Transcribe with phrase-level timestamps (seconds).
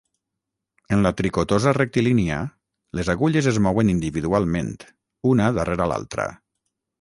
[0.95, 2.39] En la tricotosa rectilínia,
[3.01, 4.73] les agulles es mouen individualment,
[5.35, 6.27] una darrera l'altra.